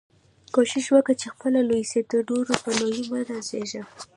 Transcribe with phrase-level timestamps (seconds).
[0.53, 3.83] کوښښ وکه، چي خپله لوى سې، د نورو په لويي مه نازېږه!